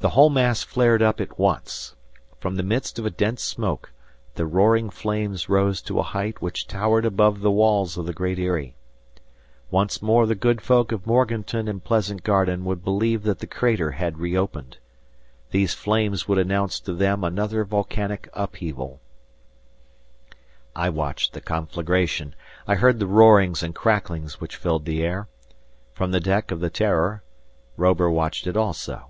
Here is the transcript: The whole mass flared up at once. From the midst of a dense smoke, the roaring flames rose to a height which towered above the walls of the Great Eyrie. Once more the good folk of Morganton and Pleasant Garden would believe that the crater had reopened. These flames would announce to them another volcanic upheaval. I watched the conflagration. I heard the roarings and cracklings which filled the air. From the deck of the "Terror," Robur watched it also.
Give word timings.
The 0.00 0.10
whole 0.10 0.30
mass 0.30 0.62
flared 0.62 1.02
up 1.02 1.20
at 1.20 1.40
once. 1.40 1.96
From 2.38 2.54
the 2.54 2.62
midst 2.62 3.00
of 3.00 3.04
a 3.04 3.10
dense 3.10 3.42
smoke, 3.42 3.90
the 4.36 4.46
roaring 4.46 4.90
flames 4.90 5.48
rose 5.48 5.82
to 5.82 5.98
a 5.98 6.04
height 6.04 6.40
which 6.40 6.68
towered 6.68 7.04
above 7.04 7.40
the 7.40 7.50
walls 7.50 7.96
of 7.98 8.06
the 8.06 8.12
Great 8.12 8.38
Eyrie. 8.38 8.76
Once 9.72 10.00
more 10.00 10.24
the 10.24 10.36
good 10.36 10.60
folk 10.62 10.92
of 10.92 11.04
Morganton 11.04 11.66
and 11.66 11.82
Pleasant 11.82 12.22
Garden 12.22 12.64
would 12.64 12.84
believe 12.84 13.24
that 13.24 13.40
the 13.40 13.46
crater 13.48 13.90
had 13.90 14.18
reopened. 14.20 14.78
These 15.50 15.74
flames 15.74 16.28
would 16.28 16.38
announce 16.38 16.78
to 16.82 16.94
them 16.94 17.24
another 17.24 17.64
volcanic 17.64 18.28
upheaval. 18.34 19.00
I 20.76 20.90
watched 20.90 21.32
the 21.32 21.40
conflagration. 21.40 22.36
I 22.68 22.76
heard 22.76 23.00
the 23.00 23.08
roarings 23.08 23.64
and 23.64 23.74
cracklings 23.74 24.40
which 24.40 24.54
filled 24.54 24.84
the 24.84 25.02
air. 25.02 25.26
From 25.92 26.12
the 26.12 26.20
deck 26.20 26.52
of 26.52 26.60
the 26.60 26.70
"Terror," 26.70 27.24
Robur 27.76 28.08
watched 28.08 28.46
it 28.46 28.56
also. 28.56 29.06